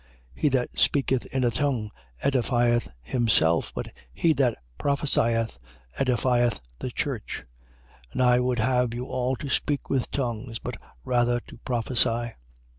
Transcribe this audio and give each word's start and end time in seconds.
14:4. 0.35 0.41
He 0.41 0.49
that 0.49 0.79
speaketh 0.79 1.25
in 1.27 1.43
a 1.43 1.51
tongue 1.51 1.91
edifieth 2.23 2.87
himself: 3.03 3.71
but 3.75 3.89
he 4.11 4.33
that 4.33 4.57
prophesieth, 4.79 5.59
edifieth 5.95 6.59
the 6.79 6.89
church. 6.89 7.45
14:5. 8.07 8.11
And 8.13 8.21
I 8.23 8.39
would 8.39 8.57
have 8.57 8.95
you 8.95 9.05
all 9.05 9.35
to 9.35 9.47
speak 9.47 9.91
with 9.91 10.09
tongues, 10.09 10.57
but 10.57 10.77
rather 11.03 11.39
to 11.41 11.57
prophesy. 11.59 12.31